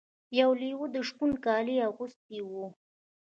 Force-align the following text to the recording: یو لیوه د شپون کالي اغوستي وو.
یو 0.39 0.49
لیوه 0.61 0.87
د 0.95 0.97
شپون 1.07 1.31
کالي 1.45 1.75
اغوستي 1.89 2.39
وو. 2.49 2.65